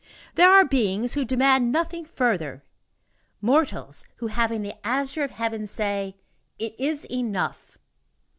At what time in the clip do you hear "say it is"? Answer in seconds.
5.67-7.05